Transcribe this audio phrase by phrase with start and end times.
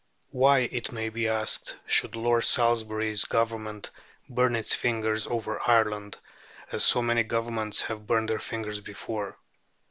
[0.31, 3.91] Why, it may be asked, should Lord Salisbury's Government
[4.27, 6.17] burn its fingers over Ireland,
[6.71, 9.37] as so many governments have burnt their fingers before?